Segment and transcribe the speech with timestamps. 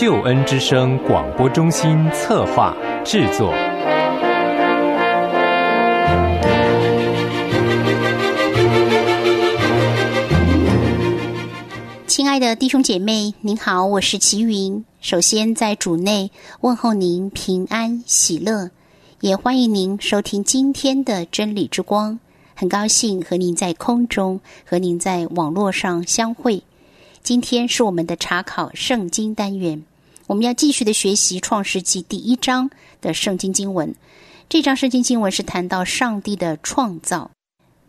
[0.00, 2.72] 救恩之声广播中心策划
[3.04, 3.52] 制作。
[12.06, 14.84] 亲爱的弟兄姐妹，您好，我是齐云。
[15.00, 16.30] 首先在主内
[16.60, 18.70] 问候您平安喜乐，
[19.20, 22.20] 也欢迎您收听今天的真理之光。
[22.54, 26.62] 很高兴和您在空中和您在网络上相会。
[27.20, 29.82] 今天是我们的查考圣经单元，
[30.28, 32.68] 我们要继续的学习创世纪第一章
[33.00, 33.94] 的圣经经文。
[34.46, 37.30] 这章圣经经文是谈到上帝的创造。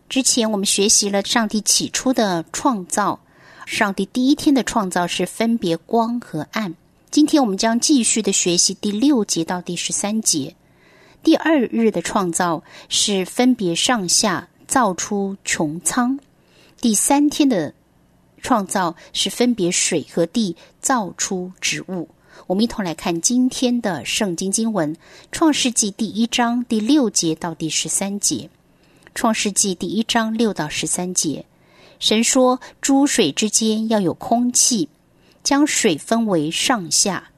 [0.08, 3.20] 之前我们学习了上帝起初的创造。
[3.66, 6.74] 上帝第一天的创造是分别光和暗。
[7.10, 10.56] 今天我们将继续的学习第六节到第十三节。
[11.22, 16.18] 第二日的创造是分别上下造出穹苍。
[16.80, 17.74] 第三天的
[18.40, 22.08] 创造是分别水和地造出植物。
[22.46, 24.96] 我们一同来看今天的圣经经文：
[25.30, 28.48] 创世纪第一章第六节到第十三节。
[29.14, 31.44] 创世纪第一章六到十三节。
[31.98, 34.88] 神说：“诸水之间要有空气，
[35.42, 37.30] 将水分为上下。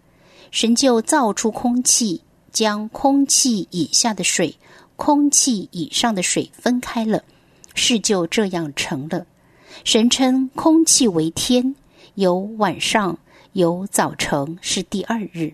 [0.51, 2.23] 神就造出空气，
[2.53, 4.57] 将空气以下的水、
[4.97, 7.25] 空气以上的水分开了，
[7.75, 9.27] 事就这样成了。
[9.85, 11.75] 神称空气为天，
[12.15, 13.19] 有晚上，
[13.53, 15.53] 有早晨，是第二日。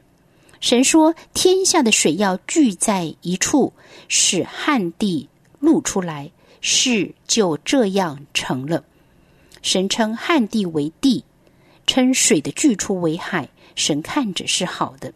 [0.60, 3.72] 神说：天下的水要聚在一处，
[4.06, 8.84] 使旱地露出来，事就这样成了。”
[9.62, 11.24] 神称旱地为地，
[11.88, 13.48] 称水的聚处为海。
[13.74, 15.12] 神看着是好的。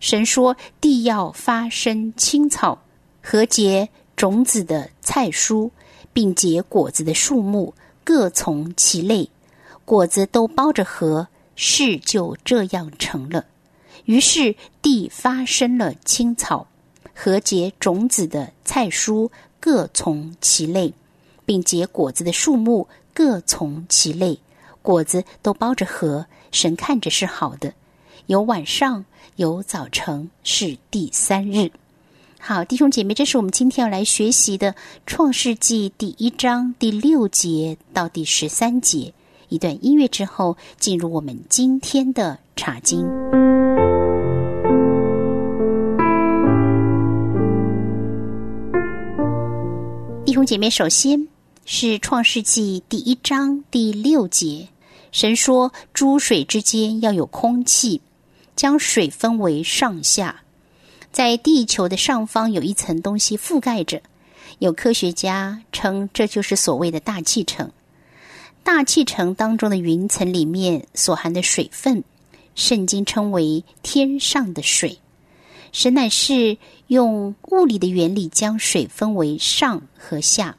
[0.00, 2.82] 神说：地要发生青草
[3.22, 5.70] 和结种子的菜蔬，
[6.14, 9.28] 并结果子的树木，各从其类，
[9.84, 11.28] 果子都包着核。
[11.56, 13.44] 事就这样成了。
[14.04, 16.66] 于是地发生了青草
[17.14, 20.92] 和结种子的菜蔬，各从其类，
[21.46, 22.88] 并结果子的树木。
[23.16, 24.36] 各从其类，
[24.82, 26.26] 果子都包着核。
[26.50, 27.72] 神看着是好的。
[28.26, 29.04] 有晚上，
[29.36, 31.70] 有早晨，是第三日。
[32.40, 34.72] 好，弟兄姐妹，这是我们今天要来学习的
[35.06, 39.14] 《创世纪》第一章第六节到第十三节。
[39.48, 43.06] 一段音乐之后，进入我们今天的茶经。
[50.24, 51.28] 弟兄姐妹，首先。
[51.66, 54.68] 是创世纪第一章第六节，
[55.12, 58.02] 神说：“诸水之间要有空气，
[58.54, 60.42] 将水分为上下。
[61.10, 64.02] 在地球的上方有一层东西覆盖着，
[64.58, 67.70] 有科学家称这就是所谓的大气层。
[68.64, 72.02] 大气层当中的云层里面所含的水分，
[72.56, 74.98] 圣经称为天上的水。
[75.70, 80.56] 神乃是用物理的原理将水分为上和下。”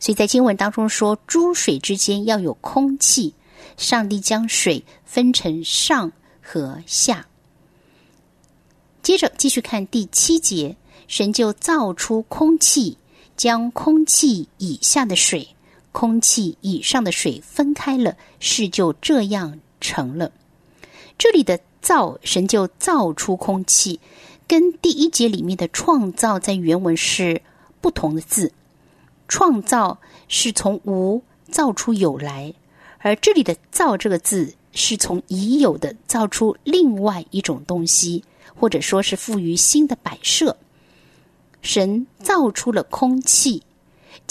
[0.00, 3.34] 所以在经文当中说，诸水之间要有空气。
[3.76, 7.26] 上帝将水分成上和下。
[9.02, 10.76] 接着继续看第七节，
[11.08, 12.96] 神就造出空气，
[13.36, 15.48] 将空气以下的水、
[15.96, 20.30] 空气以上的水分开了，事就这样成了。
[21.16, 23.98] 这里的造，神就造出空气，
[24.46, 27.40] 跟第一节里面的创造在原文是
[27.80, 28.52] 不同的字。
[29.26, 29.98] 创造
[30.28, 32.52] 是从无造出有来，
[32.98, 38.22] 而这里的“造”这个字是从已有的造出另外一种东西，
[38.54, 40.58] 或者说是赋予新的摆设。
[41.62, 43.62] 神造出了空气，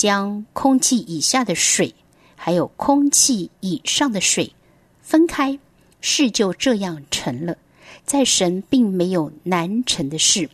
[0.05, 1.95] 将空气以下的水
[2.35, 4.53] 还有空气以上的水
[5.01, 5.57] 分开，
[5.99, 7.57] 事就这样成了。
[8.05, 10.47] 在神并没有难成的事。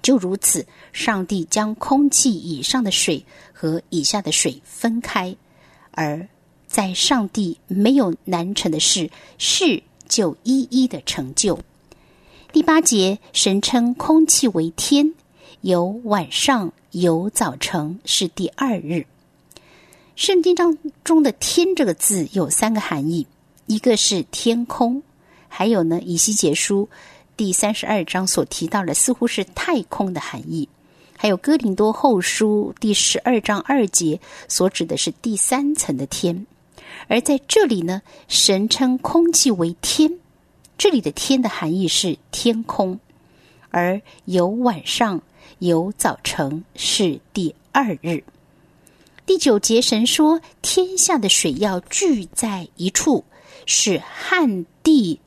[0.00, 5.34] 就如此，上帝将空气以上的水和以下的水分开，
[5.90, 6.28] 而
[6.68, 11.58] 在上帝没有难成的事，事就一一的成就。
[12.52, 15.14] 第八节，神称空气为天，
[15.62, 19.04] 有晚上，有早晨，是第二日。
[20.14, 23.26] 圣经当中的“天”这个字有三个含义，
[23.66, 25.02] 一个是天空，
[25.46, 26.88] 还有呢，以西结书。
[27.36, 30.66] 第三十二章所提到的似乎是太空的含义，
[31.18, 34.18] 还有哥林多后书第十二章二节
[34.48, 36.46] 所指的是第三层的天，
[37.08, 40.10] 而在这里呢，神称空气为天，
[40.78, 42.98] 这里的天的含义是天空，
[43.68, 45.20] 而有晚上
[45.58, 48.22] 有早晨是第二日。
[49.24, 53.24] 第九节神说天下的水要聚在一处，
[53.66, 55.20] 使旱地。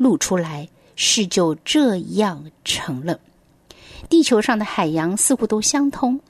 [0.00, 3.18] 露出来，事就这样成了。
[4.08, 6.20] 地球上的海洋似乎都相通，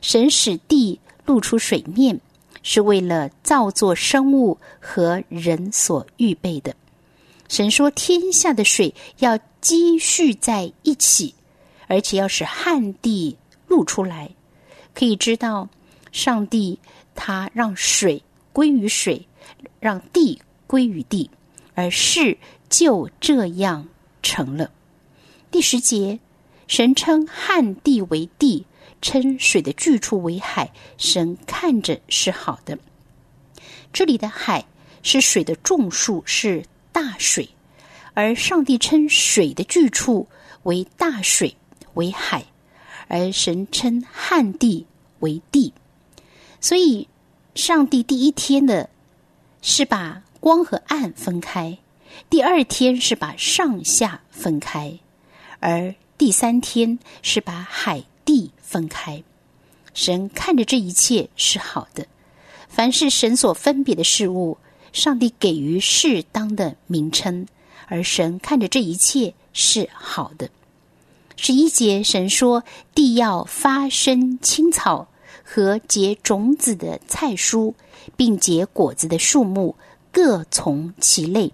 [0.00, 2.20] 神使地露出水面，
[2.62, 6.72] 是为了造作生物和人所预备的。
[7.48, 11.34] 神说：“天下的水要积蓄在一起，
[11.86, 13.36] 而且要使旱地
[13.66, 14.30] 露出来。”
[14.94, 15.68] 可以知道，
[16.12, 16.78] 上帝
[17.14, 18.22] 他让水
[18.52, 19.26] 归于水，
[19.80, 21.30] 让地归于地，
[21.74, 22.38] 而事
[22.68, 23.86] 就这样
[24.22, 24.70] 成了。
[25.50, 26.18] 第十节，
[26.66, 28.64] 神称旱地为地，
[29.02, 30.72] 称水的聚处为海。
[30.96, 32.78] 神看着是好的。
[33.92, 34.64] 这里的海
[35.02, 36.64] 是水的众数，是。
[36.92, 37.46] 大水，
[38.14, 40.26] 而上帝称水的聚处
[40.62, 41.54] 为大水，
[41.96, 42.44] 为海；
[43.08, 44.86] 而神称旱地
[45.18, 45.74] 为地。
[46.60, 47.08] 所以，
[47.54, 48.88] 上帝第一天的
[49.60, 51.76] 是把光和暗分开，
[52.30, 54.98] 第二天是把上下分开，
[55.60, 59.22] 而第三天是把海地分开。
[59.92, 62.06] 神看着这一切是好的，
[62.68, 64.58] 凡是神所分别的事物。
[64.92, 67.46] 上帝给予适当的名称，
[67.86, 70.48] 而神看着这一切是好的。
[71.36, 75.06] 十一节，神说：“地要发生青草
[75.44, 77.74] 和结种子的菜蔬，
[78.16, 79.76] 并结果子的树木，
[80.10, 81.52] 各从其类，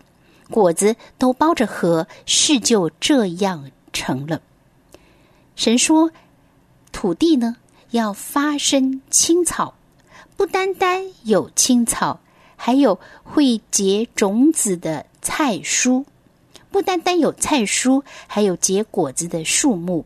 [0.48, 4.40] 果子都包着核，事就这样成了。”
[5.56, 6.10] 神说
[6.92, 7.56] ：“土地呢，
[7.90, 9.74] 要发生青草，
[10.36, 12.20] 不单单有青草。”
[12.64, 16.04] 还有会结种子的菜蔬，
[16.72, 20.04] 不单单有菜蔬，还有结果子的树木，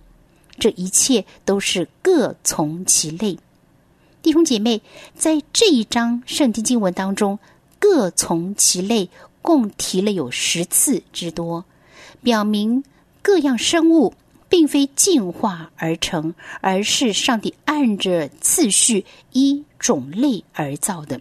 [0.58, 3.38] 这一切都是各从其类。
[4.20, 4.82] 弟兄姐妹，
[5.14, 7.38] 在这一章圣经经文当中
[7.78, 9.08] ，“各从其类”
[9.40, 11.64] 共提了有十次之多，
[12.20, 12.82] 表明
[13.22, 14.12] 各样生物
[14.48, 21.20] 并非进化而成，而是上帝按着次序依种类而造的。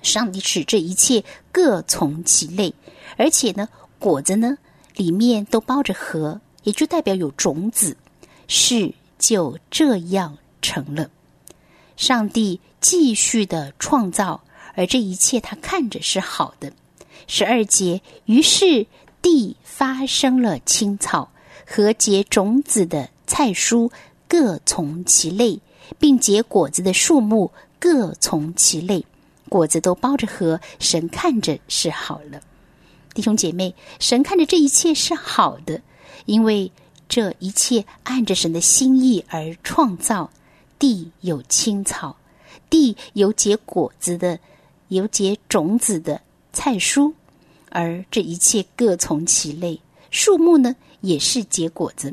[0.00, 1.22] 上帝使这一切
[1.52, 2.72] 各从其类，
[3.18, 4.56] 而且呢，果子呢
[4.94, 7.96] 里面都包着核，也就代表有种子，
[8.48, 11.10] 事就这样成了。
[11.96, 14.42] 上帝继续的创造，
[14.74, 16.72] 而这一切他看着是好的。
[17.26, 18.86] 十二节，于是
[19.22, 21.30] 地发生了青草
[21.66, 23.90] 和结种子的菜蔬，
[24.28, 25.58] 各从其类，
[25.98, 29.04] 并结果子的树木各从其类。
[29.48, 32.40] 果子都包着核，神看着是好了。
[33.16, 35.80] 弟兄姐妹，神看着这一切是好的，
[36.26, 36.70] 因为
[37.08, 40.30] 这一切按着神的心意而创造。
[40.78, 42.14] 地有青草，
[42.68, 44.38] 地有结果子的，
[44.88, 46.20] 有结种子的
[46.52, 47.10] 菜蔬，
[47.70, 49.80] 而这一切各从其类。
[50.10, 52.12] 树木呢，也是结果子，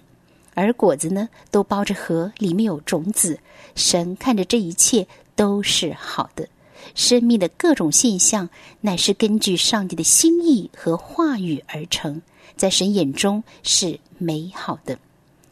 [0.53, 3.37] 而果子呢，都包着核，里面有种子。
[3.75, 5.05] 神看着这一切
[5.35, 6.47] 都是好的。
[6.95, 8.49] 生命的各种现象，
[8.81, 12.21] 乃是根据上帝的心意和话语而成，
[12.55, 14.97] 在神眼中是美好的。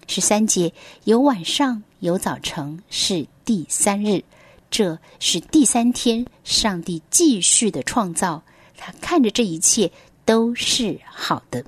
[0.08, 0.74] 十三节
[1.06, 4.24] 有晚上，有早晨，是第三日，
[4.70, 8.44] 这是第三天，上帝继续的创造，
[8.78, 9.92] 他看着这一切
[10.26, 11.64] 都是好的。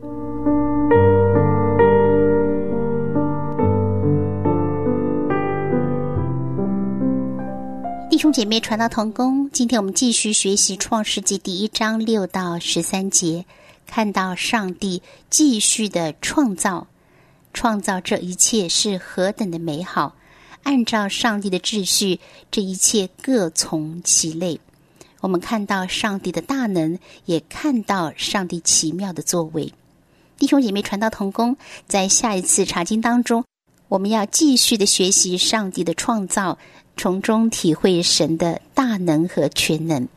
[8.24, 13.44] 兄姐妹，传道同工，今天我们继续学习《创世纪》第一章六到十三节，
[13.86, 16.88] 看到上帝继续的创造，
[17.53, 20.15] 创造这一切是何等的美好！
[20.63, 24.62] 按照上帝的秩序，这一切各从其类。
[25.20, 29.74] 我们看到上帝的大能，也看到上帝奇妙的作为。
[30.38, 31.58] 弟兄姐妹，传道同工，
[31.89, 33.44] 在下一次查经当中，
[33.89, 36.58] 我们要继续的学习上帝的创造。
[36.98, 40.08] 从中体会神的大能和全能。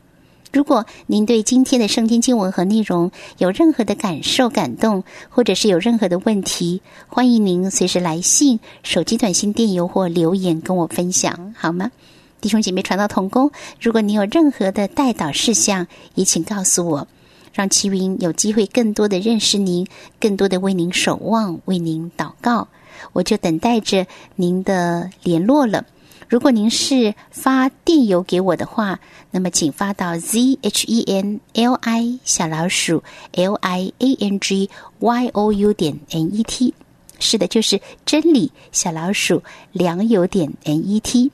[0.53, 11.91] 如果您对今天的圣经经文和内容有任何的感受、感动，或者是有任何的问题，欢迎您随时来信、手机短信、电邮或留言跟我分享，好吗？
[12.39, 17.07] 弟兄姐妹，传道同工，如果您有任何的带导事项，也请告诉我，
[17.53, 19.87] 让齐云有机会更多的认识您，
[20.19, 22.67] 更多的为您守望、为您祷告。
[23.13, 25.85] 我就等待着您的联络了。
[26.27, 28.99] 如果您是发电邮给我的话，
[29.31, 34.69] 那么请发到 z h e n l i 小老鼠 l i a n g
[34.99, 36.73] y o u 点 n e t。
[37.19, 39.41] 是的，就是真理小老鼠
[39.71, 41.31] 良友点 n e t。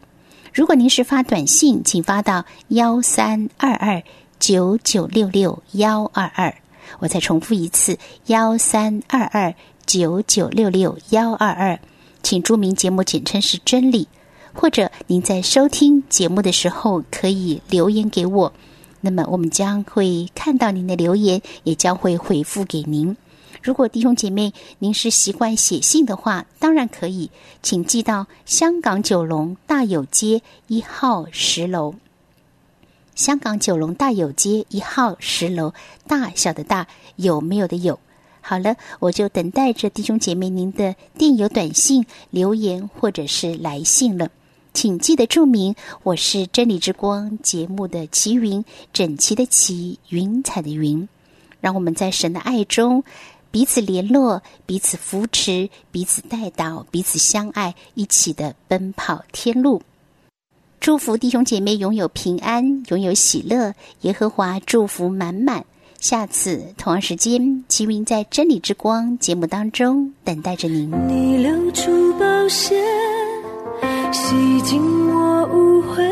[0.54, 4.04] 如果您是发短信，请发到幺三二二
[4.40, 6.54] 九九六六幺二二
[7.00, 7.98] 我再重复一次：
[8.28, 9.56] 幺三二二
[9.88, 11.80] 九九六六幺二二，
[12.22, 14.08] 请注明节目简称是真理，
[14.53, 18.53] 或者您在收听节目的时候可以留言给我，
[19.01, 23.17] 那么我们将会看到您的留言，也将会回复给您。
[23.62, 27.31] 如果弟兄姐妹您是习惯写信的话，当然可以，
[27.62, 31.95] 请寄到香港九龙大有街一号十楼。
[33.15, 35.74] 香港九龙大有街一号十楼，
[36.07, 38.00] 大小的大有没有的有？
[38.41, 44.29] 好了，我就等待着弟兄姐妹您的电邮、短信、留言或者是来信了。
[44.74, 51.08] 请记得注明我是真理之光节目的齐云，整齐的齐，云彩的云。
[51.62, 53.03] 让我们在神的爱中。
[53.51, 59.84] 彼此联络，彼此扶持，彼此带导，彼此相爱，一起的奔跑天路。
[60.80, 63.75] 祝福弟兄姐妹拥有平安，拥有喜乐。
[64.01, 65.63] 耶和华祝福满满。
[66.00, 70.89] 下次同样时间，齐云在真理之光节目当中等待着您。
[71.08, 72.84] 你流出宝血，
[74.13, 74.79] 洗净
[75.12, 76.03] 我污秽，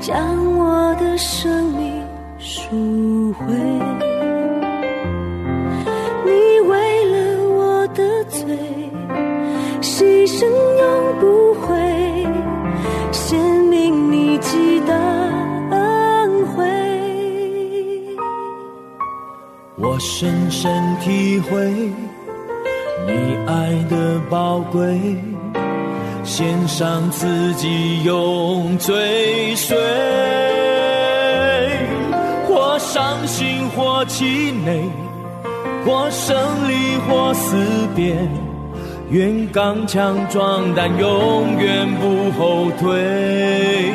[0.00, 0.16] 将
[0.56, 2.02] 我的生命
[2.38, 3.44] 赎回。
[6.24, 8.56] 你为了我的罪，
[9.82, 10.46] 牺牲
[10.78, 12.26] 永不悔，
[13.12, 14.94] 显明你极大
[15.70, 16.64] 恩惠。
[19.76, 21.70] 我深深体会
[23.06, 24.98] 你爱的宝贵，
[26.24, 29.76] 献上自己用追随，
[32.46, 34.90] 或伤心或气馁，
[35.84, 36.36] 或胜
[36.68, 37.56] 利或思
[37.94, 38.16] 别。
[39.10, 43.92] 愿刚强壮胆，永远不后退。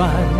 [0.00, 0.39] 转。